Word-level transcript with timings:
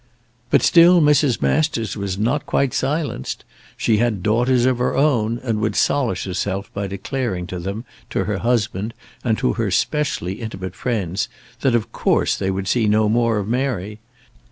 But 0.49 0.63
still 0.63 0.99
Mrs. 0.99 1.43
Masters 1.43 1.95
was 1.95 2.17
not 2.17 2.47
quite 2.47 2.73
silenced. 2.73 3.43
She 3.77 3.97
had 3.97 4.23
daughters 4.23 4.65
of 4.65 4.79
her 4.79 4.95
own, 4.95 5.37
and 5.37 5.59
would 5.59 5.75
solace 5.75 6.23
herself 6.23 6.73
by 6.73 6.87
declaring 6.87 7.45
to 7.45 7.59
them, 7.59 7.85
to 8.09 8.23
her 8.23 8.39
husband, 8.39 8.95
and 9.23 9.37
to 9.37 9.53
her 9.53 9.69
specially 9.69 10.41
intimate 10.41 10.73
friends, 10.73 11.29
that 11.59 11.75
of 11.75 11.91
course 11.91 12.35
they 12.35 12.49
would 12.49 12.67
see 12.67 12.87
no 12.87 13.09
more 13.09 13.37
of 13.37 13.47
Mary. 13.47 13.99